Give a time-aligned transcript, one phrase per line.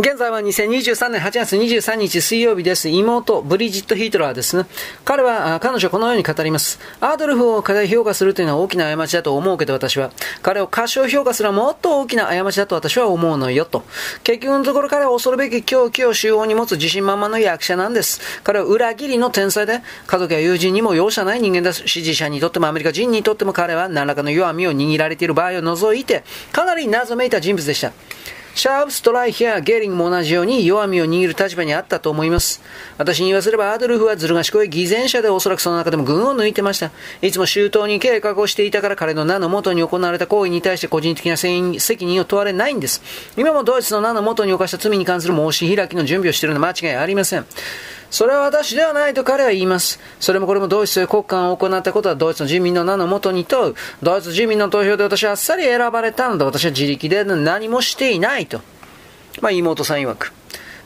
[0.00, 2.88] 現在は2023年8月23日水曜日です。
[2.88, 4.64] 妹、ブリジット・ヒートラーですね。
[5.04, 6.78] 彼は、彼女このように語ります。
[7.00, 13.82] アドルフを過大評価するというのは大きな過ちだと思うけど私は、彼を過小評価するのはもっと大きな過ちだと私は思うのよと。
[14.22, 18.20] 結局のところ彼は恐るべき狂気を主要に持つ自信満々の役者なんです。
[18.44, 21.88] 彼は裏切りの天才で、家族や友人にも容赦ない人間です。
[21.88, 26.22] 支持者にとってもアメリカ人にとっても彼は何らかの弱みを握られている場合を除いて、
[26.52, 27.90] かなり謎めいた人物でした。
[28.58, 32.60] シャープ、ストライヒやゲーリングも同じように弱みを握る立場にあったと思います。
[32.96, 36.90] 私に言わせればアドルフはずる賢い偽善者でおそらくその中でも群を抜いてました。
[37.22, 43.00] いつも周到に計画をしていたから彼の名の元に行われた行為に対して個人的な責任を問われないんです。
[43.36, 47.46] 今もドイツの名の元に犯した罪に関する申し開きの準備をしているのは間違いありません。
[48.10, 50.00] それは私ではないと彼は言います。
[50.18, 53.74] それもこれもドイツ国家を行ったことはドイツの人民の名のもとに問う。
[54.02, 58.60] ドイツ人民の投票で私はあっさり選ばれたので私は自力で何もしていないと。
[59.40, 60.32] まあ、妹さん曰く。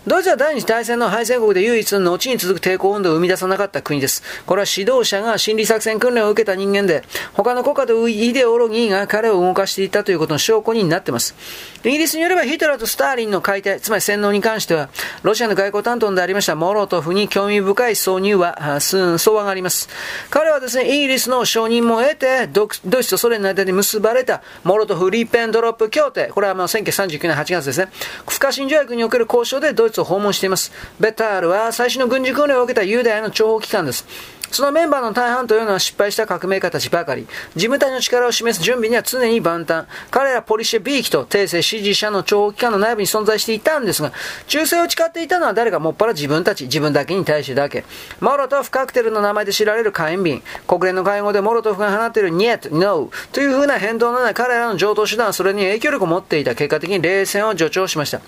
[0.05, 4.25] ドイツは第二次大戦の敗戦国で唯一の後に続く抵抗運動を生み出さなかった国です。
[4.47, 11.36] これは指導者が心理作戦訓練を受けた人間で、他の国家とイデオロギーが彼を動かしていたということの証拠になっています。
[11.84, 14.89] イギリスによればヒトラーとスターリンの解体、つまり洗脳に関しては、
[15.22, 19.89] ロシアの外交担当でありましたモロトフに興味深い挿入は、相和があります。
[20.31, 27.89] 彼はですね、イギリスの承認も得て、ドイツとソ連の間で結ばれたモロトフ・リッペンドロップ協定、これはまあ1939年8月ですね、
[28.28, 30.73] 不可侵条約における交渉でドイツを訪問しています。
[30.98, 34.07] ベタールは最新の軍事訓練を受けたユダヤの諜報機関です。
[34.53, 37.27] そのメンバーの大半というのは失敗した革命家たちばかり。
[37.57, 39.87] 自分たちの力を示す準備には常に万端。
[40.11, 44.12] 彼らポリシェビーキと帝政支持者の諜報機関の内部に存在していたんですが、
[44.49, 47.84] 忠誠を誓っていたのは誰かもっぱら自分たち、自分だけに対してだけ。
[48.21, 50.43] モロトフカクテルの名前で知られる火炎瓶。
[50.67, 56.55] 国連の会合でモロトフが放っているニエット、ノーという風な変動のない彼らの上等手段はそれに影響力を持っていた。
[56.55, 58.21] 結果的に冷戦を助長しました。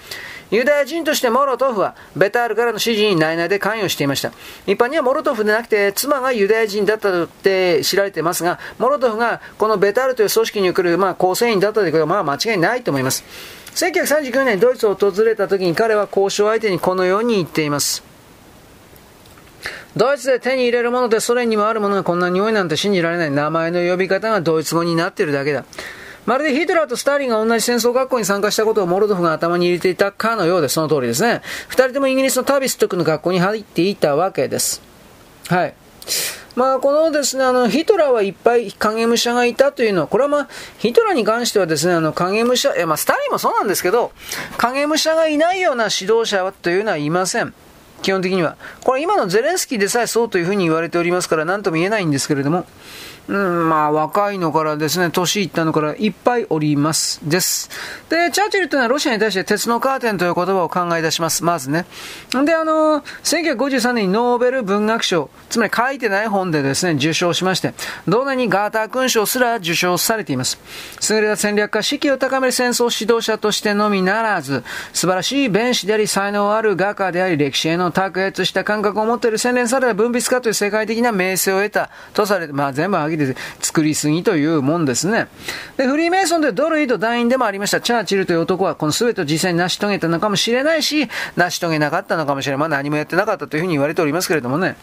[0.50, 4.32] ユダヤ人としてモロトフはベタールからの指示に内々で関与していました。
[4.66, 13.24] 一般にはモロトフでなくて妻がユダヤ人だったとって知られていますが、モロトフがこのベタールという組織に送る、まあ、構成員だったということはまあ間違いないと思います。
[13.74, 18.04] 1939年ドイツを訪れた時に彼は交渉相手にこのように言っています。
[19.96, 25.64] ドイツで手に入れるものでソ連にもあるものがこんな匂いなんて信じられない名前の呼び方がドイツ語になっているだけだ。
[26.26, 31.42] まるでヒトラーとスターリンが同じ戦争学校に参加したことをモロドフが頭に入れていたかのようで、その通りですね。
[31.68, 34.80] 二人ともイギリスのタビストクの学校に入っていたわけです。
[35.48, 35.74] はい。
[36.56, 40.48] まあ、このですね、あの、ヒトラーはいっぱい影武者がいたというのは、これはまあ、
[40.78, 44.12] ヒトラーに関してはですね、あの、影武者、いや、まあ、スターリンもそうなんですけど、
[44.58, 47.52] 影武者がいないような指導者というのはいません。
[48.02, 48.56] 基本的には。
[48.84, 52.66] これ今のゼレンスキーでさえそうというふうに言われておりますから、何とも言えないんですけれども、
[53.26, 57.20] うん、まあ、若いのからですね、年いったのからいっぱいおります。
[57.22, 57.70] です。
[58.10, 61.42] で、チャーチルというのはロシアに対して鉄のカーテンという言葉を考え出します。
[61.42, 61.86] まずね。
[62.44, 67.72] で、あの、1953年にノーベル文学賞、つまり書いてない本でですね、受賞しまして、
[68.06, 70.58] 同年にガーター勲章すら受賞されています。
[71.08, 85.28] 優れた戦略家、士気を高める戦争指導者としてのみならず、素晴らしい弁士であり、才能ある画家であり、歴史への卓越した感覚を持っている洗練された文筆家という世界的な名声を得たとされて、まあ全部挙げで作りすぎというもんですね。
[85.76, 92.58] で、フリーメイソンでドルイド団員でもありました、チャーチルという男は、この全てを実際に成し遂げたのかもしれないし、成し遂げなかったのかもしれない。
[92.58, 94.76] まあ何もやってなかったというふうに言われておりますけれどもね。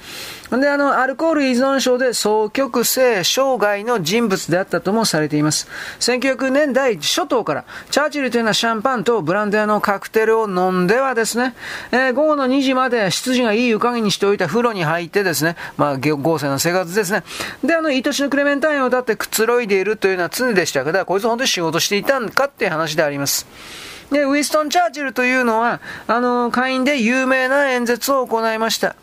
[0.52, 5.68] で、あの、アルコール依存症で双極性生涯の人物であったともされています。
[6.00, 11.56] 1900年代初頭から、チャーチルというのはシャンパンとブランデーのカクテルを飲んではですね、
[11.92, 17.24] えー、午後の2時まで執事がいい湯加減にしておいた風呂に入ってですね、まあ、豪勢な生活ですね。
[17.64, 23.46] で、あの、愛しのクレメンタインをだってくつろいでいるというのは常でしたから、こいつ本当に仕事していたんかっていう話であります。
[24.12, 28.96] で、ウィストン・チャーチルというのは、あの、会員で有名な演説を行いました。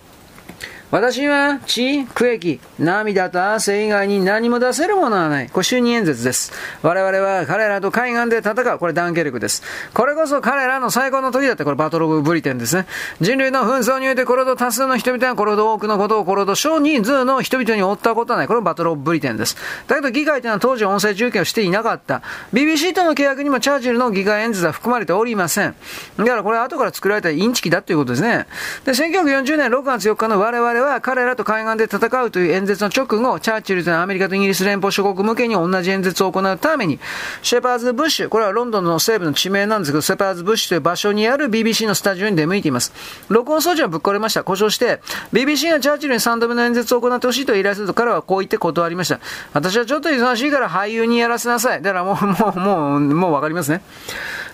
[0.90, 5.50] 私は血、区域、涙と汗以外に何も出せるものはない。
[5.50, 6.50] これ就任演説です。
[6.82, 8.78] 我々は彼らと海岸で戦う。
[8.78, 9.62] これダンケルクです。
[9.92, 12.86] これこそ彼らの最高の時だって、これバトルオブブリテンですね。
[13.20, 18.48] 人類の紛争においてこれほど多数の人々がこれほど多くのことをこれほど少人数の人々に負ったことはない。
[18.48, 19.58] これバトルオブブリテンです。
[19.88, 22.22] だけど議会というのは当時音声中継をしていなかった。
[22.54, 25.74] BBC との契約にもチャーチルの議会演説は含まれておりません。
[26.16, 28.46] だからこれは後から作られたインチキだということですね。
[28.86, 36.98] で、1940年6月4日の我々は彼らと海岸で戦うという演説の直後、チャーチルというのはアメリカとイギリス連邦諸国向けに同じ演説を行うために、
[37.42, 42.92] シェパーズ・ブッシュ、これはロンドンの西部の地名なんですけど、シェパーズ・ブッシュという場所にある BBC のスタジオに出向いています。
[43.28, 44.44] 録音装置はぶっ壊れました。
[44.44, 45.00] 故障して、
[45.32, 49.20] BBC がチャーチルに3度目の演説を行ってほしいと依頼すると彼はこう言って断りました。
[49.52, 51.82] 私はちょっと忙しいから俳優にやらせなさい。
[51.82, 53.82] だからもう、もう、もう、もうわかりますね。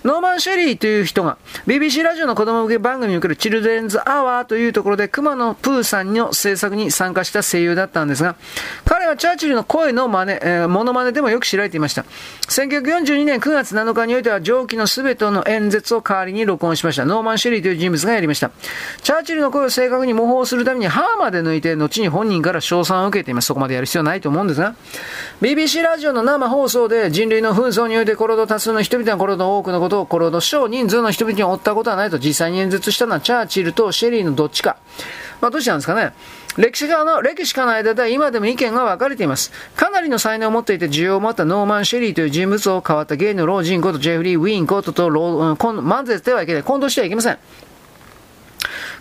[0.05, 8.37] ノーマン・シェリーという人が、BBC ラジオの子供向け番組における Children's Hour というところで、くまのプーさんの制作に参加した声優だったんですが、
[8.85, 12.05] 彼はチャーチルの声の真似、えー、モノマネでもよく知られていました。
[12.49, 17.07] 1942年9月7日においては、上記の全ての演説を代わりに録音しました。
[17.07, 18.51] ノーマン・シェリーという人物がやりました。
[19.03, 23.47] チャーチルの声を正確に模倣するために歯まで抜いて、後に本人から称賛を受けています。
[23.47, 24.75] そこまでやる必要ないと思うんですが、
[25.41, 34.77] BBC ラジオの生放送で人類の紛争においてコロド多数の人々がコロド多くのことところの少人数の人々に負ったことはないと実際に演説したのはチャーチルとシェリーのどっちか。
[35.41, 36.13] まあ、どうしたんですかね。
[36.57, 39.53] 歴史家の、歴史家の間では今でも意見が分かれています。
[39.77, 46.63] かなりの才能を持っていて需要を持ったノーマン・シェリーという人物を変わったゲイの老人ことジェフリー・ウィーンことと、混ぜてはいけない。
[46.65, 47.39] 混同してはいけません。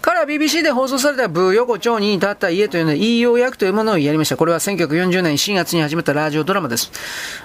[0.06, 4.36] 彼は BBC で放送されたブー横丁に立った家というのは言いよう役というものをやりました。
[4.36, 6.92] これは1940年4月に始まったラジオドラマです。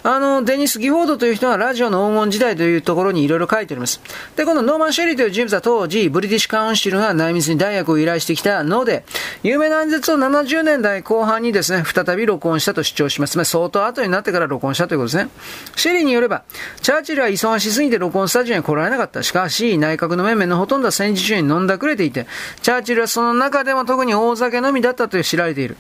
[0.03, 4.01] あの、デニス・ギフォードという人はラジオの黄金時代というところにいろいろ書いております。
[4.35, 9.05] で、このノーマン・シェリーという人物は当時、ブリティッシュ・カウンシルが内密に大学を依頼してきたので、
[9.45, 13.39] 有名な演説を70年代後半にですね、再び録音したと主張します。
[13.39, 15.31] まり相当後になってから録音したということですね。
[15.77, 16.43] シェリーによれば、
[16.83, 19.23] チャーチルは忙しすぎて録音スタジオに来られなかった。
[19.23, 22.27] しかし、内閣の面々のほとんどは戦時中に飲んだくれていて、
[22.63, 25.77] チャーチルはその中でも特に大酒飲みだったと知られている。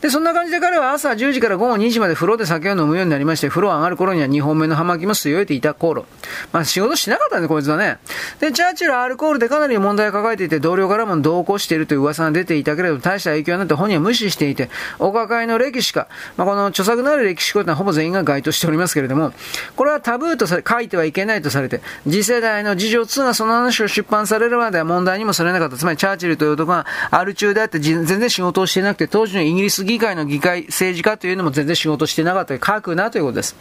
[0.00, 6.06] で、そんな感じで彼は朝10時から午後2時まで風呂で酒を飲むようになりまして、風呂上がる頃には2本目の葉巻も吸い終えていた頃。
[6.52, 7.98] まあ仕事しなかったんで、こいつはね。
[8.40, 19.32] で、チャーチルはアルコールでかなり問題を抱えていて、同僚からも同行しているという噂が出ていたけれど、大した影響はなくて本人は無視していて、お抱えの歴史家、まあこの著作のある歴史家というのはほぼ全員が該当しておりますけれども、
[19.76, 25.76] これはタブーとされ、書いてはいけないとされて、次世代の事情2がその話を出版されるまでは問題にもされなかった。
[25.76, 33.56] つまりチャーチルという男がアル中であって全然仕事をしていなくて、当時のイギリスリス議会の議会政治家というのも全然仕事してなかったり書くなということです。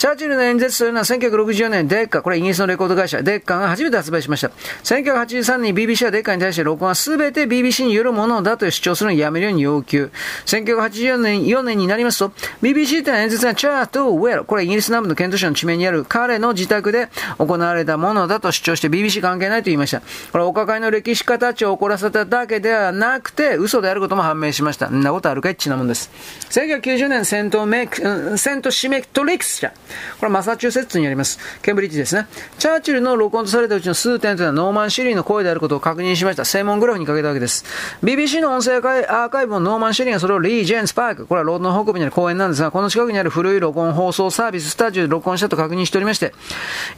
[0.00, 4.48] チャーチルの演説というのは1964年デッカ、これイギリスのレコード会社、デッカが初めて発売しました。
[4.84, 10.10] 1983年に BBC はデッカに対して録音は全て BBC によるものだと主張するのをやめるように要求。
[10.46, 12.30] 1984年 ,4 年になりますと、
[12.62, 20.00] BBC という演説がチャートウェル、これイギリス南部のケント州の地名にある彼の自宅で行われたものだと主張して BBC 関係ないと言いました。
[20.32, 24.88] これお抱えの歴史家たちを怒らせただけではなくて、嘘であることも判明しました。
[24.88, 25.52] んなことあるかい？
[25.52, 26.10] っちなもんです。
[26.48, 29.74] 1990年セントメク、 Sensimetrics 社。
[30.18, 31.38] これマサチューセッツにあります。
[31.62, 32.26] ケンブリッジですね。
[32.58, 36.44] チャーチルの録音とされたうちの数点というのはノーマン・シェリーの声であることを確認しました。
[36.44, 37.64] 声紋グラフにかけたわけです。
[38.02, 46.32] BBC の音声アーカイブもノーマン・シェリーがそれをリージェンツ・パーク、これはロンドンの北部にある公園なんですが、この近くにある古い録音放送サービス、スタジオで録音したと確認しておりまして、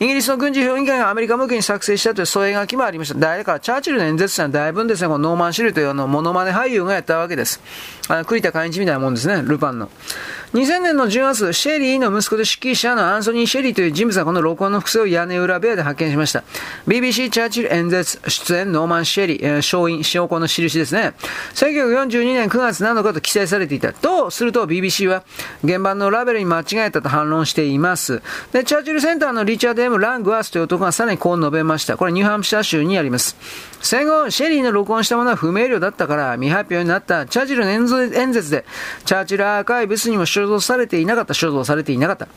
[0.01, 3.19] イギリスの軍事評議会がアメリカ向けに作成したという添え書きもありました。
[3.19, 7.61] だから、チャーチルの演説者はだいぶですね、このノーマン・シェリーというあの、モノマネ俳優がやったわけです。
[8.09, 9.91] あの、栗田寛一みたいなもんですね、ルパンの。
[10.53, 16.45] 2000年の10月、シェリーの息子で指揮者のアンソニー・シェリーという人物がこの録音の複製を屋根裏部屋で発見しました。
[16.87, 21.15] BBC チャーチル演説出演ノーマン・シェリー、えー、勝因、証拠の印ですね。
[21.55, 23.95] 1942年9月7日と記載されていた。
[23.95, 25.25] とすると BBC は
[25.65, 28.21] 現場のラベルに間違えたと反論しています。
[28.53, 31.97] で、チャーチルセンターのリチャード・ M・ ラングワースという男がさらにこう述べました。
[31.97, 33.39] これニューハンプシャー州にあります。
[33.81, 38.67] 戦後、シェリーの録音したものは不明瞭だったから未発表になったチャーチルの演説で、
[39.07, 42.29] チャーチルアーカイブスにも所所蔵されていなかった、所蔵されていなかった。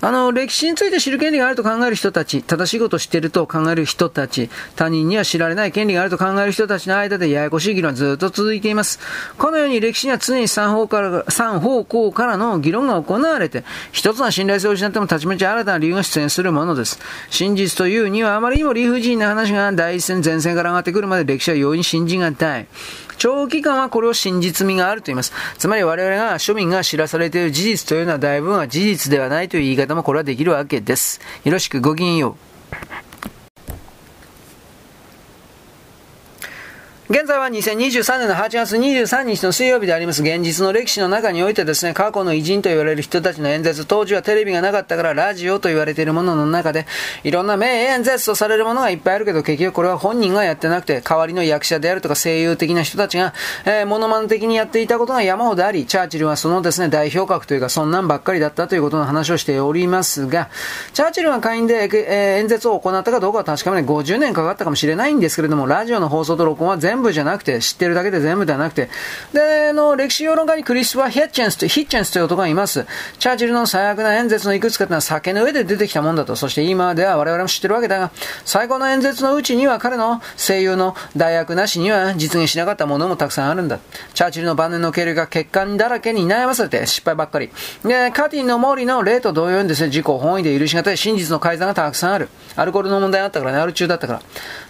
[0.00, 9.00] あの、歴史について知る権利があると考える人たち、正しいことを知っていると考える人たち、他人には知られない権利があると考える人たちの間でややこしい議論はずっと続いています。
[9.38, 17.00] このように歴史には常に3方から3方向からの議論が行われて、一つの信頼性を失ってもたちまち新たな理由が出現するものです。
[17.30, 22.66] 真実というにはあまりにも理不尽な話が第一線前線から上がってくるまで歴史は容易に信じがたい。
[23.18, 25.32] 長期間はこれを真実味があると言います。
[25.58, 31.20] つまり我々が庶民が知らされている事実というのは大部分は事実ではないという言い方もこれはできるわけです。
[31.44, 33.05] よろしくごきげんよう。
[37.08, 40.24] 現在は2023年の8月23日の水曜日であります。
[40.24, 46.84] 現実の歴史の中においてですね、過去の偉人と言われる人たちの演説、当時はテレビがなかったからラジオと言われているものの中で、
[47.22, 53.34] いろんな名演説とされるものがいっぱいあるけど、結局これは本人がやってなくて、代わりの役者であるとか声優的な人たちが、
[53.66, 60.50] えー、モノマネ的にやっていたことが山ほどあり、チャーチルはそのですね、代表格というか、そんなんばっかりだったということの話をしておりますが、
[60.92, 63.88] チャーチルが会員で、えー、演説を行ったかどうかは確かめない。
[63.88, 68.88] 50年かかったかもしれないんですけれども、ラジオの放送と録音は全全部じゃなくて、知ってるだけで全部ではなくて、
[69.34, 72.86] で、あの、歴史評論家にクリストファー・ヒッチェンスと、ヒッチェンスという男がいます。
[73.18, 76.36] チャーチルの最悪な演説のいくつかというのは酒の上で出てきたもんだと。
[76.36, 78.10] そして今では我々も知ってるわけだが、
[78.46, 83.78] 最高の演説のうちには彼の声優の大学なしには実現しなかったものもたくさんあるんだ。
[84.14, 87.50] チャーチルの晩年の経歴が欠陥だらけに悩まされて失敗ばっかり。
[87.84, 92.30] で、カティンのモーリの例と同様にですね、自己本位で許しがたい真実の改ざんがたくさんある。
[92.56, 94.22] アルコールの問題があったからね、アル中だったから。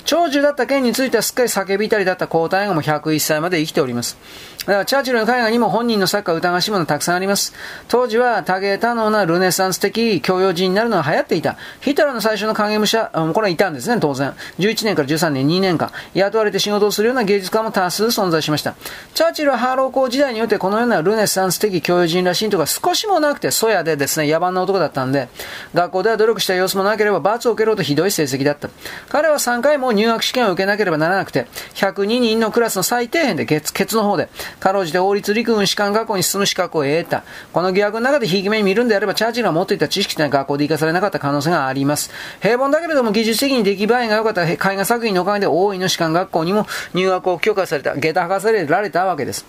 [0.07, 4.17] 長寿だった件についてはすっかり叫びたりだった皇太子も101歳まで生きております。
[4.61, 7.53] だからチャーチルの絵画にも本人の作家疑わしいものたくさんあります。
[7.89, 11.57] 当時は多芸多能なルネサンス的教養人になるのが流行っていた。
[11.81, 14.35] ヒトラーの最初の影武者、これはいたんですね、当然。
[14.59, 18.75] 11年から13年、2年間、雇われて仕事をするような芸術家も多数存在しました。
[19.15, 25.29] チャーチルはハーロー校時代によってこのようなルネサンス的教養人らしいとか少しもなくて、そやでですね、野蛮な男だったんで、
[25.75, 28.69] 学校では努力した様子もなければ罰を受けろとひどい成績だった。
[29.09, 34.29] 彼は3回も入学試験を受けなければならなくて、102人のクラスの最底辺でケツ、ケツの方で、
[34.61, 37.25] かろうじて王立陸軍士官学校に進む資格を得た。
[37.53, 42.11] この疑惑の中でひいき目に見るんであれば、チャーチルが持っていた知識というのは学校で生かされなかった可能性があります。
[42.41, 49.47] 平凡だけれども技術的に出来栄えが良かった絵画作品のおかげで大いの士官学校にも入学を許可された、下駄吐かされられたわけです。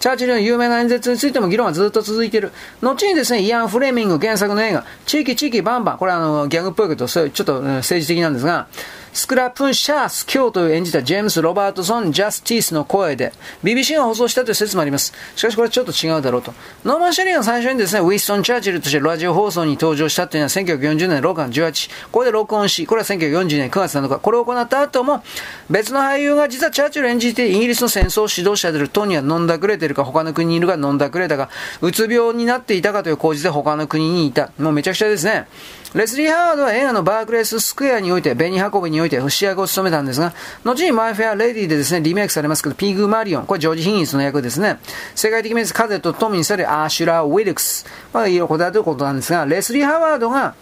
[0.00, 2.52] チャーチルの有名な演説についても議論はずっと続いている。
[2.82, 8.68] 後にですね、イアン・フレーミング原作の映画、地域地域バンバン、これはあの、ギャグっぽいけど、そういうちょっと政治的なんですが、
[9.12, 13.32] スクラプン・シャース教という演じたジェームス・ロバートソン・ジャスティースの声で、
[13.64, 15.12] BBC が放送したという説もあります。
[15.34, 16.54] しかしこれはちょっと違うだろうと。
[16.84, 25.22] ノーマン・シェリーが最初にですね、ウィストン・チャーチルとしてラジオ放送に登場したというのは1940年6月18これで録音し、これは1940年9月7日、これを行った後も、
[25.70, 31.48] 別の俳優が実はチャーチル演じてイギリスの戦争指導者であるトニーは飲んだくれてるか、他の国にいるか飲んだくれたか、
[31.80, 34.50] うつ病になっていたかという口実で他の国にいた。
[34.58, 35.46] もうめちゃくちゃですね。
[35.94, 44.78] レスリー・ハワードは映画のバークレーススクエアにおいて、ベニ運びにおいて、主役を務めたんですが、後にマイ・フェア・レディでですね、リメイクされますけど、ピーグ・マリオン、これジョージ・ヒギスの役ですね。
[45.14, 47.86] 世界的名詞風と富にされるアーシュラ・ウィルクス。
[48.12, 50.54] まあ、いろいろ答えということなんですが、レスリー・ハワードが、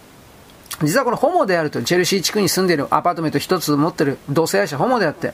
[0.83, 5.33] 実はこのホモであると、チェルシー地区に住んでいるアパートメント一つ持ってる同性愛者ホモであって、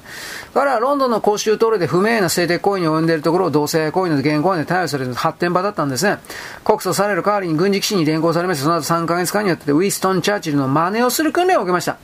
[0.53, 6.19] からロンドンの公衆トイレで不明な性的行為に及んでいるところを同性愛行為の現行犯で逮捕される発展場だったんですね。
[6.63, 11.97] 告訴される代わりに軍事基地に連行されまして、その後3ヶ月間によってウィストン・チャーチルの真似をする訓練を受けました。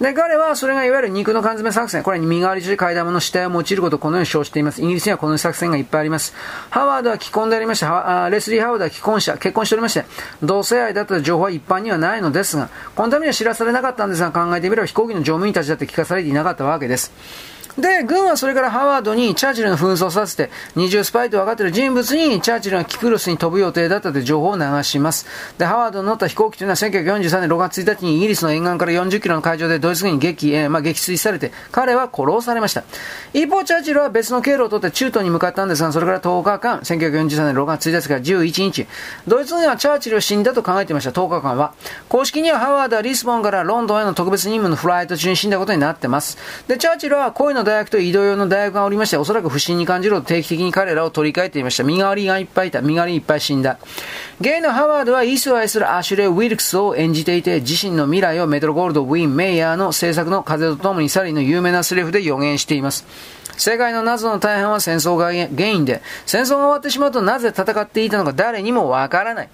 [0.00, 4.82] で、彼はそれがいわゆる肉の缶詰作戦、これに身代わりとして階段の死体を用いることをこのように称しています。
[4.82, 6.34] イギリスにはこの作戦がいっぱいあります。
[6.68, 8.28] ハワードは既婚でありました。
[8.28, 10.04] レスリー・ハワードは既婚者、結婚しておりまして、
[10.42, 17.12] 同性愛だった情報は一般にはないのですが、このためには知らされなかったんですが、考えてみれば飛行機の乗務員たちだって聞かされていなかったわけです。
[17.78, 25.26] で、軍はそれからハワードにチャーチルの紛争させて、二重スパイと分かっている人物にチャーチルがキプロスに飛ぶ予定だったという情報を流します。
[25.56, 32.84] で、ハワードの乗った飛行機というのは1943年6月1日にイギリスの沿岸から40キロの海上でドイツ軍に撃、えー、まあ、撃墜されて、彼は殺されました。
[33.32, 38.86] 一方、チャーチルは別の経路を取って中東に向かったんですが、それから10日間、1943年6月1日から11日、
[39.26, 41.72] ドイツ軍はチャーチルを死んだと考えていました、10日間は。
[42.10, 46.36] 公式にはハワードはリスボンからロンドンへの特別任務のフライト中に死んだことになってます。
[46.68, 51.84] で、チャーチルは恋の大学と移動用の大学がおりまして、おそらく不審に感じると定期的に彼らを取り替えていました。
[51.84, 52.80] 身代わりがいっぱいいた。
[52.80, 53.78] 身代わりいっぱい死んだ。
[54.40, 63.06] ゲイのハワードはイースを愛するアシュレイ・ウィルクスを演じていて、自身の未来をメトロゴールド・ウィン・メイヤーの制作の風とともにサリーの有名なセリフで予言しています。
[63.56, 69.48] 世界の謎の大半は戦争が原因で、戦争が終わってしまうとなぜ戦っていたのか誰にもわからない。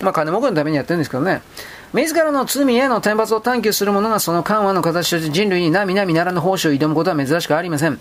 [0.00, 1.42] まあ金儲けのためにやってるんですけどね。
[1.92, 7.98] 自らの罪への天罰を探求する者がその緩和の形として人類に並々ならぬ奉仕を挑むことは珍しくありません。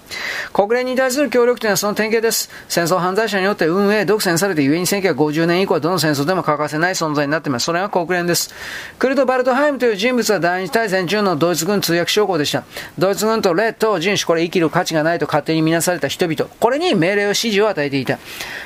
[0.54, 2.52] 国連に対する協力というのはその典型です。
[2.68, 7.64] 戦争犯罪者によって運営、独占されて、故に1950年以降はどの戦争でも欠かせない存在になっています。
[7.66, 8.54] それが国連です。
[9.00, 12.66] クルト・バルトハイムという人物は第二次大戦中のドイツ軍通訳将校でした。
[13.00, 16.46] ドイツ軍とレッド、人種、これ生きる価値がないと勝手に見なされた人々。
[16.60, 18.20] これに命令を指示を与えていた。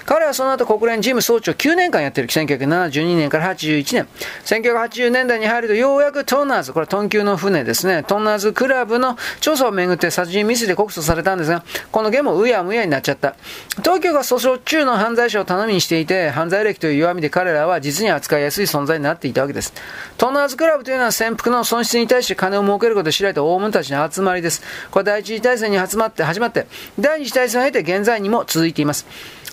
[0.05, 2.29] 彼はその後国連事務総長9年間やっている。
[2.29, 4.07] 1972年から81年。
[4.43, 8.03] 1980年代に入るとようやくトンナーズ、これはトン級の船ですね。
[8.03, 13.35] トンナーズクラブの調査をめぐって殺人未遂で告訴されたんですが、この件もうやむやになっちゃった。
[13.83, 19.73] 当局が訴訟中の犯罪者を頼みにしていて、犯罪歴という弱みで彼らは実に扱いやすい存在になっていたわけです。
[20.17, 24.63] トンナーズクラブというのは潜伏の損失に対して金を儲けることで知られた大物たちの集まりです。
[24.91, 26.65] これ第一次大戦に集まって始まって、
[26.99, 29.05] 第二次大戦を経て現在にも続いています。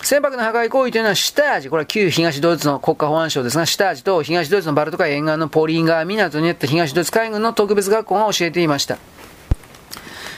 [0.03, 8.97] 船舶の破壊行為というのは下味、これは旧東ドイツの国家保安省ですが、下味と東ドイツのバルト海沿岸のポリンガー港にあった東ドイツ海軍の特別学校が教えていました。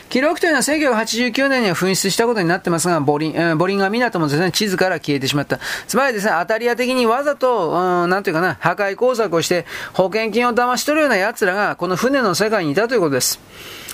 [0.10, 5.60] 記録というのは1989年には紛失したことになってますが、ボリン、えー、ボリンガ港もですね、地図から消えてしまった。
[5.88, 13.40] つまりですね、当たり屋的にわざと、うん、なんていうかな、破壊工作をして保険金を騙し取るような奴らが、この船の世界にいたということです。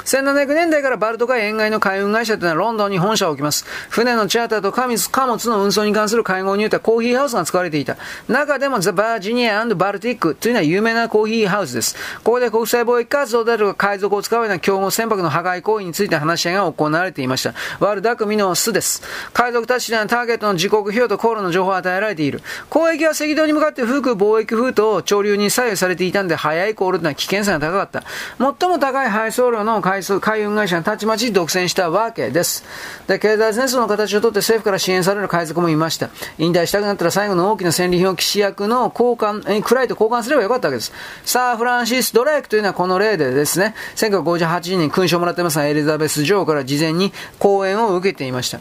[0.06, 3.66] 1700年代からバルト海沿岸の海運会社というのはロンドンに本社を置きます。
[3.90, 7.98] 船のチャーターと貨物の運送に関する会合によってはコーヒーハウスが使われていた。
[8.28, 11.96] 中でもザ・バージニアバルティックというのは有名なコーヒーハウスです。
[12.24, 17.54] ここで国際貿易活動である海賊を使うような競合船舶の破壊行為について話し合いが行われていました。
[17.80, 19.02] ワルダクミの巣です。
[19.34, 22.42] 海賊たちにはターゲットの時刻表と航路の情報を与えられている。
[22.74, 28.04] 交易は赤道に向かって吹く貿易風と潮流に左右されていたんで、早い航路というのは危険性が高かった。
[28.38, 29.82] 最も高い配送量の
[30.22, 32.64] 海運会社がたちまち独占したわけです。
[33.08, 36.10] で、経済戦争の形をとって政府から支援される海賊もいました。
[36.38, 40.94] 引退したくなったら最後の大きな戦利品を騎士役の交換、え、クライと交換すればよかったわけです。
[41.26, 48.60] サー・フランシス・ドレイクというのはこの例でですね、1958年に勲章をもらってますが、エリザベス女王から事前に講演を受けていました。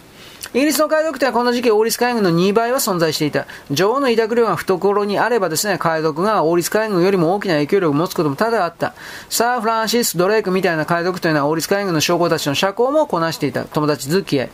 [0.55, 3.47] イギリスの海賊ではこの時期、王立海軍の2倍は存在していた。
[3.71, 8.95] 女王の委託料が懐にあればですね、海賊が王立海軍よりも大きな影響力を持つことも多々あった。
[9.28, 14.50] サー・フランシス・ドレイクみたいな海賊というのは王立海軍の将校たちの社交もこなしていた友達付き合い。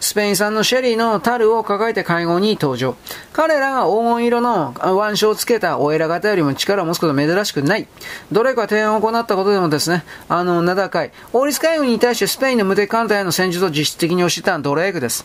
[0.00, 2.94] スペイン産のシェリーの樽を抱えて会合に登場。
[3.38, 7.86] 彼らが黄金色の腕章をつけたお偉方よりも力を持つことは珍しくない。
[8.32, 11.12] どれか提案を行ったことでもですね、あの、名高い。
[11.32, 15.24] 王立海軍に対してスペインの無敵艦隊への戦術を実質的に教えたのはドレイクです。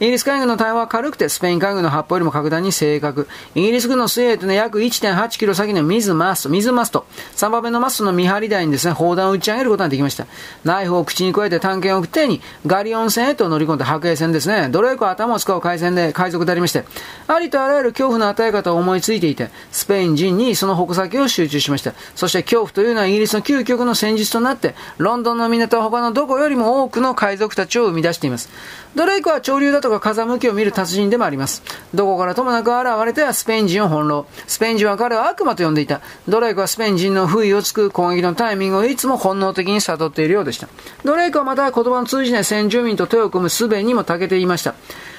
[0.00, 3.28] イギリス海軍の対応は軽くて、スペイン海軍の発砲よりも格段に正確。
[3.54, 7.04] イギリス軍の水泳というのは約1.8キロ先の水マスト、水マスト、
[7.36, 10.26] 3番目のマストの見張り台にですね、砲弾を打ち上げることができました。
[10.64, 14.70] ナイフを口に加えて探検を送ってに、ガリオン船へと乗り込んだ白兵船ですね。
[14.70, 16.86] ドレイクは頭を使う海戦で海賊でありまして、
[17.26, 21.92] ありとあらゆる恐怖の与え方を思いついていて、スペイン人にその矛先を集中しました。
[22.14, 28.48] そして恐怖というのはイギリスの究極の戦術となって、ロンドンの港は他のどこよりも多くの海賊たちを生み出しています。
[28.94, 31.62] ドレイクは潮流だとか風向きを見る達人でもあります。
[31.94, 34.26] どこからともなく現れてはスペイン人を翻弄。
[34.48, 36.00] スペイン人は彼を悪魔と呼んでいた。
[36.28, 40.68] ドレイクはスペイン人の不意をつく攻撃のタイミングをいつも本能的に悟っているようでした。
[41.04, 44.74] ドレイクはまた言葉の通じない先住民と手を組む術にも長けていました。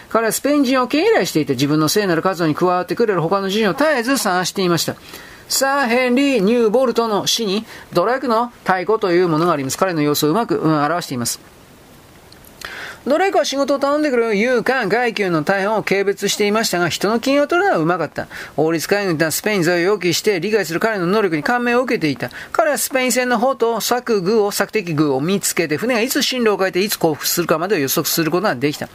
[0.10, 4.96] 彼はスペイン人を敬礼していて自分の聖なる活動に加わってくれる他の人を絶えず探していました。
[5.48, 9.78] サー・ヘンリー・ニューボルトの死にドライクの太鼓というものがあります。
[9.78, 11.40] 彼の様子をうまく、うん、表しています。
[13.08, 18.28] ドレイクは仕事を頼んでくる勇敢外級の大半を軽蔑していましたが、人の金を取るのはうまかった。
[18.58, 22.30] 王立海軍はスペイン勢を要求して理解する彼の能力に感銘を受けていた。
[22.52, 28.88] 彼はスペイン戦の方と策具を、策的具を見つけて、船がいつ進路を変えていつ降伏するかまでを予測することができた。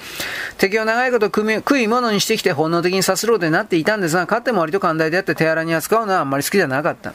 [0.59, 7.13] 敵を長いこと食い物にしてきて本能的にさすろうとなっていたんですが、勝っても割と寛大であって手荒に扱うのはあんまり好きじゃなかった。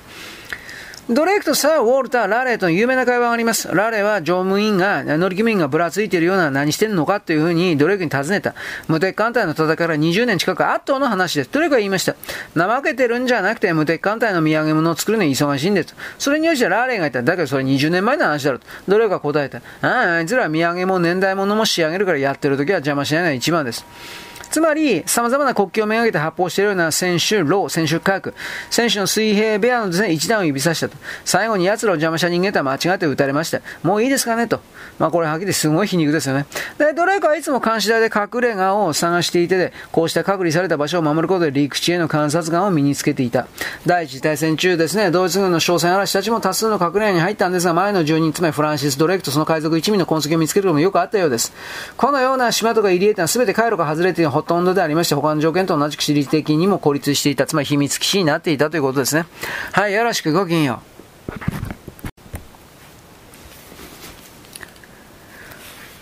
[1.12, 3.68] ドレイクとサー・ウォルター、ラレーとの有名な会話があります。
[3.68, 8.56] ラレーは乗務員が、乗組員がぶらついているような何してんのかというふうにドレイクに尋ねた。
[8.88, 11.50] 無敵艦隊の戦いから20年近く圧倒の話です。
[11.52, 12.16] ドレイクは言いました。
[12.56, 15.94] 怠けてるんじゃなくて無敵艦隊の土産物を作るのに忙しいんです。
[16.18, 17.22] それによってラレーが言った。
[17.24, 18.68] だけどそれ20年前の話だろと。
[18.88, 19.58] ドレイクは答えた。
[19.58, 23.86] ああ、あいつら土産も年代物も仕上げるからやってる時は邪魔しないのが一番です。
[24.52, 28.34] つまり、様々な国旗をめがけて発砲しているような選手、ロー、選手科学、
[28.70, 30.98] 選手の水平ベアのですね、一段を指さしたと。
[31.26, 33.62] 最後に奴らを邪魔した人間とは間違って撃たれました。
[33.84, 34.62] もういいですかねと。
[35.00, 36.46] まあこれはっきりすごい皮肉ですよね。
[36.78, 43.48] で、ドレイクはいつも監視台で隠れ家を探していてでこうした隔離された場所を守ることで陸地への観察眼を身につけていた。
[43.86, 51.54] 第一次大戦中ですね、ドイツ軍の商船嵐たちも多数の隠れ家に入ったんですが、前の住人、つまりフランシス・ドレイクとその海賊一味の痕跡を見つけることもよくあったようです。
[51.98, 59.26] このような島とか入り江というのは全て回路が外れているほとんどでありまして、他の条件と同じく私立的にも孤立していた、つまり秘密基地になっていたということですね。
[59.72, 60.91] はい、よろしくごきげんよう。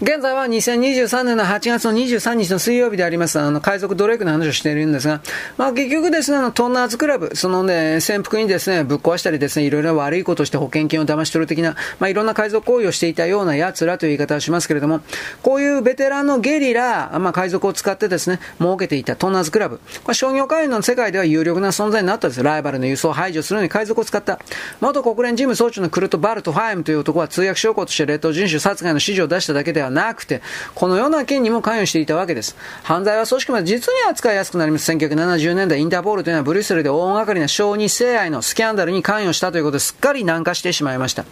[0.01, 5.19] 現在は2023年の8月の23日の水曜日であります、あの、海賊ドレイクの話をしているんですが、
[5.57, 15.01] まあ結局ですね、あの、トンナーズクラブ、そのね、潜伏にですね、ぶっ壊したりですね、いろいろ悪いことして保険金を騙し取る的な、まあいろんな海賊行為をしていたような奴らという言い方をしますけれども、
[15.43, 19.81] こういうベテランのゲリラ、まあ海賊を使ってですね、儲けていたトンナーズクラブ。
[20.05, 22.41] これ商業会員の世界では有力な存在になったんです。
[22.41, 24.39] ライバルの輸送を排除するのに海賊を使った。
[24.79, 30.41] 元国連事務総長のクルト・バルト・ファイムという男は通訳将校として列島人種殺害の指示を出しただけではなくて、
[30.75, 32.55] このような件にも関与していたわけです。
[32.83, 34.91] 犯罪は組織まで実に扱いやすくなります。
[34.91, 41.25] 1970年代、インターポールというのはブリュッセルで大掛かりな小児性愛のスキャンダルに関与したということですっかり軟化してしまいました。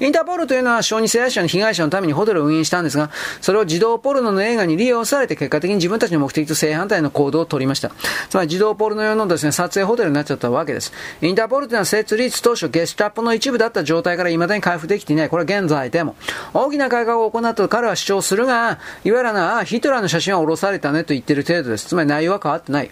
[0.00, 7.90] インターポールというのは小児性愛者の被害者のためにホテルを運営したんですが、それを児童ポルノの映画に利用されて結果的に自分たちの目的と正反対の行動を取りました。
[8.28, 10.92] つまり児童ポルノ用のですね、撮影ホテルになっちゃったわけです。
[11.20, 15.28] インターポールというのは設立当初ゲスタッポの一部だった状態から未だに回復できていない。
[15.28, 16.16] これは現在でも。
[16.54, 21.86] 大きな改革を行ったと彼は主張するが、いわゆるな、ヒトラーの写真は下ろされたねと言ってる程度です。
[21.86, 22.90] つまり内容は変わってない。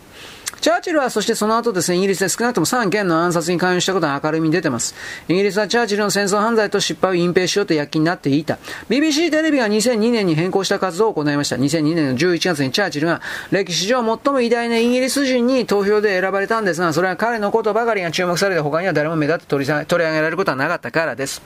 [0.61, 4.95] チャーチルはそしてその後ですね、イギリスで少なくとも3件の暗殺に関与したことが明るみに出てます。
[5.29, 8.59] イギリスはチャーチルの戦争犯罪と失敗を隠蔽しようと躍起になっていた。
[8.91, 11.57] BBC テレビが2002年に変更した活動を行いました。
[11.57, 21.41] 2002年の11月にチャーチルが歴史上最も偉大なイギリス人に投票で選ばれたんですが、それは彼のことばかりが注目されて他には誰も目立って取り上げられることはなかったからです。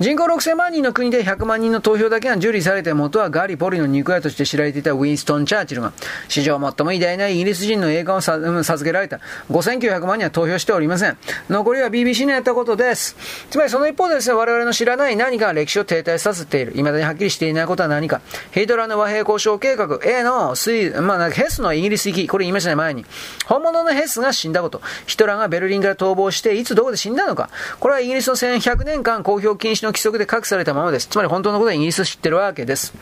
[0.00, 5.92] 人口6000万人の国で100万人の投票だけが受理されて元はガリ・ポリの肉屋として知られていたウィンストン・チャーチルが
[6.26, 9.20] 史上最も偉大なイギリス人の栄冠を授けられた。
[9.50, 11.18] 5900万人は投票しておりません。
[11.50, 13.14] 残りは BBC のやったことです。
[13.50, 16.72] つまりその一方でですね我々の知らない何かが歴史を停滞させている。
[16.72, 18.22] 未だにはっきりしていないことは何か。
[18.52, 20.00] ヒトラーの和平交渉計画。
[20.02, 22.26] A のスイまあ、ヘスのイギリス行き。
[22.26, 23.04] これ言いましたね前に。
[23.44, 24.80] 本物のヘスが死んだこと。
[25.06, 27.50] ヒトラーがベルリンから逃亡していつどこで死んだのか。
[27.80, 31.08] これはイギリスの1100年間公表禁止のの規則で隠されたままです。
[31.08, 32.94] つまり本当のことはイギリス知ってるわけです。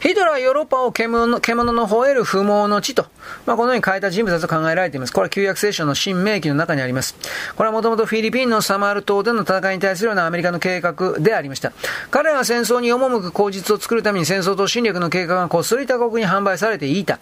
[0.00, 3.06] ヒトラーはヨーロッパを獣の獣の吠える不毛の地と、
[3.44, 5.12] まあ、このように変えた人物だと考えられています。
[5.12, 7.16] これは旧約聖書の新明記の中にあります。
[7.54, 11.74] これはもともとフィリピンのサマール島での戦いに対するようなアメリカの計画でありました。
[12.10, 17.18] 彼らが戦争に赴く口実を作るために戦争と侵略の計画がこっそり他国に販売されていた。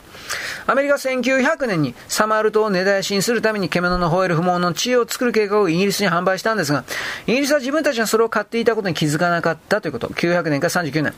[0.69, 6.85] アメリカ1900年にサマール島を根絶やしにするために獣の吠える不毛の地を作る計画をイギリスに販売したんですが、
[7.27, 10.07] イギリスは自分たちがそれを買っていたことに気づかなかったということ。
[10.09, 11.13] 900年から39年。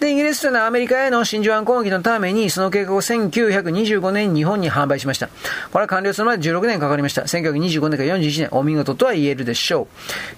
[0.00, 5.28] で、イギリスというのはアメリカへの真珠湾攻撃のために、その計画を1925年に日本に販売しました。
[5.72, 7.22] これは完了するまで16年かかりました。
[7.22, 9.88] 1925年から41年、お見事とは言えるでしょ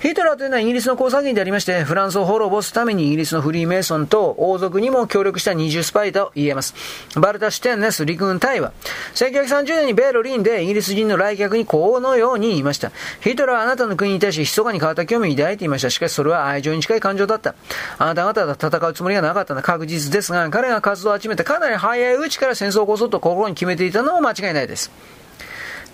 [0.03, 0.07] う。
[0.07, 6.75] ヒトラーというのはイギリスの工作員でありまして、フランスを滅ぼすためにイギリスのフリーメイソンと王族にも協力した二重スパイと言えます。
[7.17, 8.73] バルタ・シュテンネス陸軍隊は、
[9.15, 12.91] 1930年にベルリンでイギリス人の来客にこのように言いました。
[13.21, 15.91] ヒトラーはあなたの国に対して密かに変わった興味を抱いていました。
[15.91, 17.55] しかしそれは愛情に近い感情だった。
[17.99, 24.93] あなた方は戦うつもりがなかったのは確実ですが、彼が活動を始めてかなり早いうちから戦争を起こそうと心に決めていたのも間違いないです。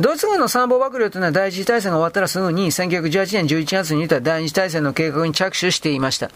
[0.01, 6.31] ドイツ軍の参謀幕僚というのは第一次大戦が終わったらすぐに1918年11月に言った第二次大戦の計画に着手していました。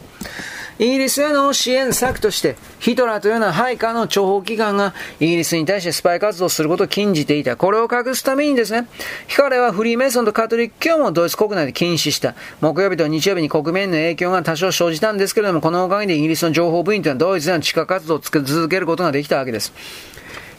[0.79, 7.57] イギリスへの支援策として、ヒトラーというような配下の諜報機関がイギリスに対してスパイ活動をすることを禁じていた。
[7.57, 8.87] これを隠すためにですね、
[9.29, 12.35] ヒカレはフリーメイソンとカトリック教もドイツ国内で禁止した。
[12.61, 19.73] 木曜日と日曜日に国民への影響が多少生じたんですけれども、このおかげでイギリスの情報部員というのはドイツでの地下活動を続けることができたわけです。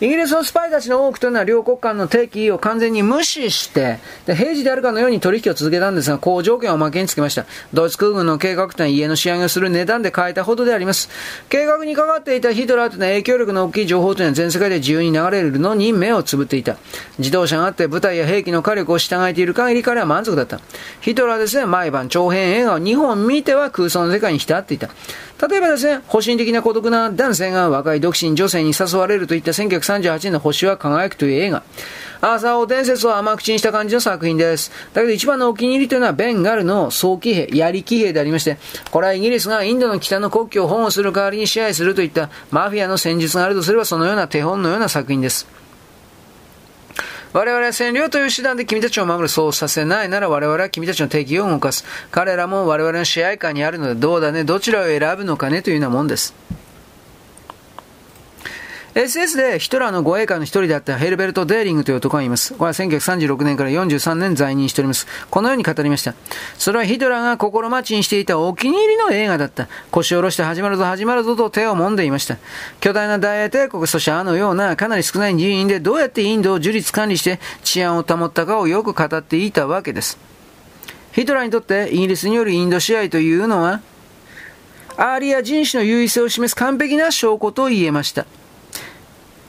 [0.01, 7.45] イギリスのスパイたちの多くというのは両国間の定期を完全に無視して、で平時であるかのように取引を続けたんですが、好条件を負けにつけました。
[7.73, 11.09] ドイツ空軍の計画というのは家の仕上げをする値段で変えたほどであります。
[11.47, 16.75] 計画にかかっていたヒトラーというのは影響力の大きい情報というのは全世界で自由に流れるのに目をつぶっていた。
[17.17, 20.59] 自動車があって部隊や兵器の火力を従えている限り彼は満足だった。
[20.99, 24.89] ヒトラーですね、毎晩長編映画を2本見ては空想の世界に浸っていた。
[25.47, 29.51] 例えばですね、保身的な孤独な男性が若い独身女性に誘われるといった
[29.85, 31.63] 1938年の星は輝くという映画。
[32.21, 34.71] アーサー王伝説を甘口にした感じの作品です。
[34.93, 38.57] だけど一番のお気に入りというのはベンガルの早期兵、槍騎兵でありまして、
[38.89, 45.47] これはイギリスがインドの北の国境を保護する代わりに支配するといったマフィアの戦術があるとすればそのような手本のような作品です。
[47.33, 49.27] 我々は占領という手段で君たちを守る。
[49.27, 51.83] そうさせないなら我々は君たちの敵を動かす。
[52.09, 56.33] 彼らも我々の支配下にあるのでどうだね、どちらを選ぶのかねというようなもんです。
[58.95, 62.53] SS でヒトラーの護衛官の一人であったヘルベルト・デーリングという男がいます。
[62.53, 65.05] これは1936年から43年在任しております。
[65.29, 66.15] このように語りました。
[66.57, 69.67] それはヒトラーが心待ちにしていたお気に入りの映画だった。
[69.91, 72.37] 腰を下ろして始まるぞ始まるぞと手を揉んでいました。
[72.79, 80.17] 巨大な大英帝国、そしてあのようなかなり少ない人員でどうやってインドを樹立管理して治安を保ったかをよく語っていたわけです。
[81.11, 83.81] ヒトラーにとってイギリスによるインド支配というのは、
[84.95, 88.25] アーリア人種の優位性を示す完璧な証拠と言えました。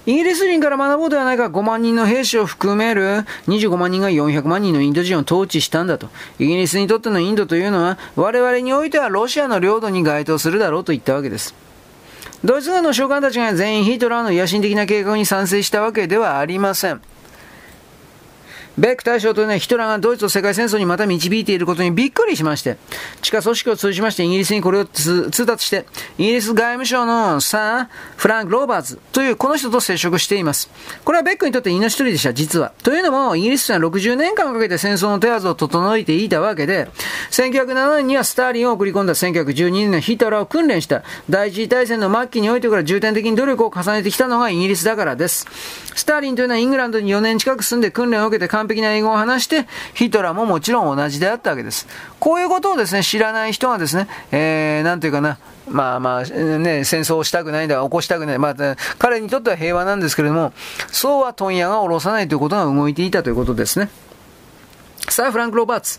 [0.06, 6.08] イギリス人から学ぼうではないか5万人の兵士を含める25万人が400万人のインド人を統治したんだと。
[6.38, 11.54] イギリスにとってのインドというのは我々においてはロシアの領土に該当するだろうと言ったわけです。
[12.44, 17.00] ドイツ軍の将官たちが全員ヒトラーの野心的な計画に賛成したわけではありません。
[18.78, 22.76] ベック大将というのはヒトラーがドイツを世界戦争にまた導いていることにびっくりしまして、
[23.22, 25.86] 地下組織を通じましてイギリスにこれを通達して、
[26.18, 30.70] イギリス外務省のサー・フランク・ローバーズというこの人と接触しています。
[31.04, 32.72] これはベックにとって命取りでした、実は。
[32.82, 36.88] というのも、イギリスは60年間かけて戦争の手はずを整えていたわけで、
[37.30, 45.46] 1907年にはスターリンを送り込んだ1912年のヒトラーを訓練した第一次大戦の末期においてから重点的に努力を重ねてきたのがイギリスだからです。
[45.94, 51.86] スターリンというのはイングランドに4年近く住んで訓練を受けて完璧な英語を話して、ヒトラーももちろん同じであったわけです。
[52.18, 58.38] こういうことをですね、知らない人がですね、えー、なんていうかな、まあまあ、ね、戦争をしたくないんだ、起こしたくない。
[58.38, 60.52] まあ、彼にとっては平和なんですけれども、
[60.92, 63.88] そうは問屋が下ろさないということが動いていたということですね。
[65.16, 65.98] さあ、フランク・ロバーツ。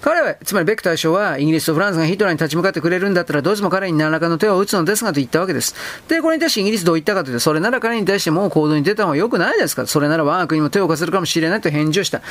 [0.00, 5.76] 彼は、つまりベック大将は、イギリスとフランスがヒトラーに立ち向かってくれるんだったら、ドイツも彼に何らかの手を打つのですがと言ったわけです。
[6.08, 12.22] で、これに対してイギリスどう言ったかというと、それなら彼に対してもう行動に出た方が良くないですかそれなら我が国も手を貸せるかもしれないと返事をした。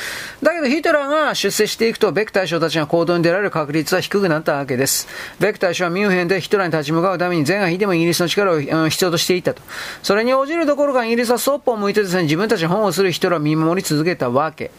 [0.42, 5.08] だけど、ヒトラーが出世していくと、ベック大将たちが行動に出られる確率は低くなったわけです。
[5.40, 9.62] ベック大将はミュンヘンでヒトラーに立ち向かうために、全が引いてもイギリスの力を、必要としていたと。
[10.02, 14.70] それに応じるどころか、イギリスはそっぽを向いてですね、自分たちの本をするヒトラーを見守り続けたわけ。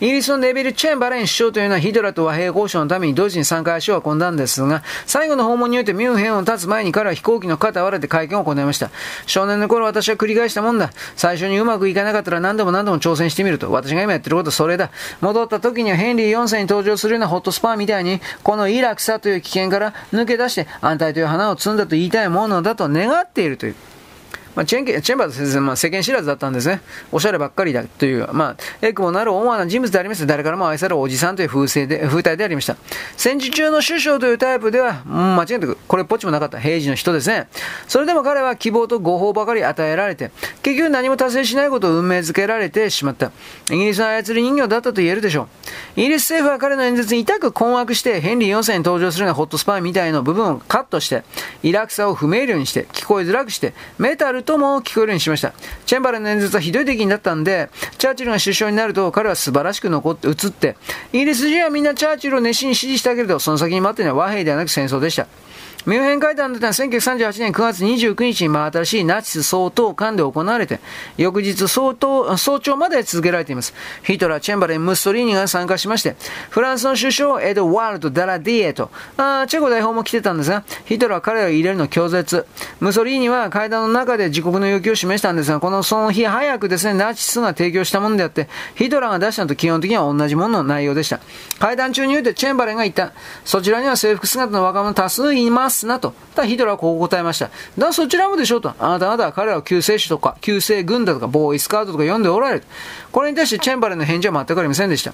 [0.00, 8.92] イギリスのネビル・チェンバレン首相というのはヒトラと和平交渉のためにドイツに3回足を運んだんですが、最後の訪問においてミュンヘンを立つ前に彼は飛行機の肩を割れて会見を行いました。
[9.26, 10.92] 少年の頃私は繰り返したもんだ。
[11.16, 13.72] 最初にうまくいかなかったら何度も何度も挑戦してみると。
[13.72, 14.90] 私が今やってることはそれだ。
[15.20, 23.74] 戻った時にはヘンリー4世に登場するようなホットスパーみたいに、このイラクサという危険から抜け出して安泰という花を摘んだと言いたいものだと願っているという。
[24.58, 26.80] まあ、チェンケチェンバーズ先生、まあ、世間知らずだったんですね。
[27.12, 32.76] おしゃればっかりだという、まあ、エクボなる思わな人物でありまして、誰からも愛されるおじさんという風勢で、風体でありました。
[33.16, 37.46] 戦時中の首相というタイプでは、うん、間違いなく、これっぽっちもなかった平時の人ですね。
[37.86, 40.32] それでも彼は希望と誤報ばかり与えられて、
[40.64, 43.30] 結局何も達成しないことを運命づけられてしまった。
[43.70, 46.00] イギリスの操り人形だったと言えるでしょう。
[46.00, 51.22] イギリス政府は彼の演説に痛く困惑して、ヘンリー4世に登場するようなホットスパイみたいな部分をカットして、
[51.62, 55.52] イラクサを不明瞭にして、聞こえづらくして、メタルとも聞こえるようにしました。
[55.84, 60.76] チェンバレンの演説はひどい出来になったんで、チャーチルが首相になると彼は素晴らしく残って、映って、
[61.12, 65.26] イギリス人はみんなチャーチルを熱心に支持したけれど、その先に待っているのは和平ではなく戦争でした。
[65.86, 70.80] ミュンヘン会談だったのは1938年9月29日に真新しいナチス総統官で行われて、
[71.16, 73.72] 翌日総統早朝まで続けられています。
[74.02, 76.16] ヒトラー、チェンバレン、ムッソリーニが参加しまして、
[76.50, 82.46] フランスの首相、エドワールド・ダラディエと、あチェコ大砲も来てたんですが、ヒトラーは彼らを入れるの拒絶。
[82.80, 91.20] ムッソリーニは会談の中で自国の要求を示したんですが、このその日早くですね、ナチスが提供したものであって、ヒトラーが出したのと基本的には同じものの内容でした。
[91.58, 93.12] 会談中においてチェンバレンが言った、
[93.46, 95.67] そちらには制服姿の若者多数います。
[95.70, 96.14] すなと。
[96.34, 97.50] ただヒトラーはこう答えました。
[97.76, 98.74] だそちらもでしょうと。
[98.78, 102.64] あなた方は彼らを救世主とか、救世軍だとか、ボーイスカートとか呼んでおられる。
[103.12, 105.12] これに対してチェンバレンの返事は全くありませんでした。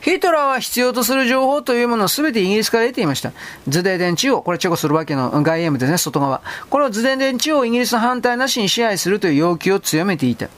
[0.00, 3.32] ヒトラーは必要とする情報というものを全てイギリスから得ていました。
[3.66, 6.40] ズデーデン地方、これチェコスロバキアの外縁部ですね、外側。
[6.70, 10.48] これをズデーデン地方をイギリスの反対なしに支配するという要求を強めていた。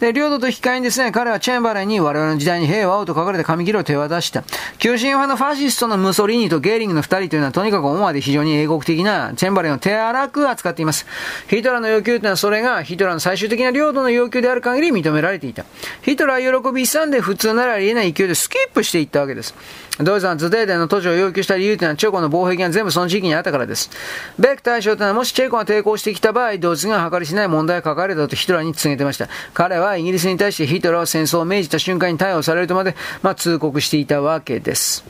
[0.00, 4.44] で、領土と引き換えにですね、彼はチェンバレンに我々の時代に平和をと書かれた紙切れを手渡した。
[4.78, 11.06] 急進派のファシストのムソリーニとゲーリングの二人というのはとにかく思わで非常に英国的なチェンバレンを手荒く扱っています。
[11.48, 15.64] ヒトラーの要求というのはそれがヒトラーの最終的な領土の要求である限り認められていた。
[16.02, 19.54] ヒトラー喜びさんで普通ならありえない勢いでスキップしてしていったわけです。
[19.98, 23.90] ドイツはズデーデンの土地を要求した理由というのはチェコの防壁が全部その地域にあったからです。
[24.38, 29.28] ベック大将というのはもしチェコが抵抗してきた場合、ドイツが計りしない問題を抱えたとヒトラーに告げてました。
[29.54, 35.04] 彼はイギリスに対してヒトラーは戦争を命じた瞬間に逮捕されるとまで、まあ、通告していたわけです。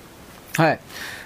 [0.56, 0.80] はい。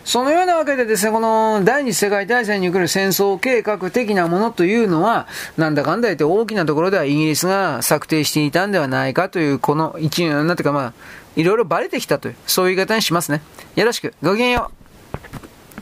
[0.05, 10.93] そのようなわけでですね、この第二次世界大戦に来る戦争計画的なものというのは、なんだかんだ言って大きなところではイギリスが策定していたんではないかという、この一、なんていうかまあ、
[11.37, 13.43] いろいろバレてきたという、そういう言い方にしますね。
[13.77, 14.15] よろしく。
[14.23, 14.84] ごきげんよう。